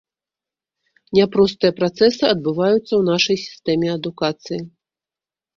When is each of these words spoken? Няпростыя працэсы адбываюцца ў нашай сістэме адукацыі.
Няпростыя 1.17 1.71
працэсы 1.79 2.23
адбываюцца 2.33 2.81
ў 2.95 3.03
нашай 3.11 3.37
сістэме 3.45 3.87
адукацыі. 4.01 4.59